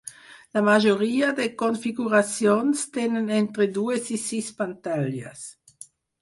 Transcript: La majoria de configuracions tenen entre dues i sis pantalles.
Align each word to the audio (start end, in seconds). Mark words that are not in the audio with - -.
La 0.57 0.61
majoria 0.67 1.27
de 1.39 1.45
configuracions 1.61 2.81
tenen 2.97 3.29
entre 3.43 3.69
dues 3.77 4.11
i 4.17 4.19
sis 4.25 4.49
pantalles. 4.63 5.47